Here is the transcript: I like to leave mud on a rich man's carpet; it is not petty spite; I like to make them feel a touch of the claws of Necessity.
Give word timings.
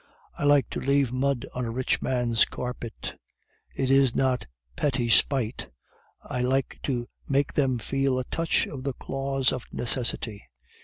I 0.35 0.45
like 0.45 0.67
to 0.71 0.79
leave 0.79 1.11
mud 1.11 1.45
on 1.53 1.63
a 1.63 1.69
rich 1.69 2.01
man's 2.01 2.43
carpet; 2.45 3.19
it 3.75 3.91
is 3.91 4.15
not 4.15 4.47
petty 4.75 5.09
spite; 5.09 5.69
I 6.23 6.41
like 6.41 6.79
to 6.85 7.07
make 7.29 7.53
them 7.53 7.77
feel 7.77 8.17
a 8.17 8.23
touch 8.23 8.65
of 8.65 8.83
the 8.83 8.93
claws 8.93 9.51
of 9.53 9.67
Necessity. 9.71 10.47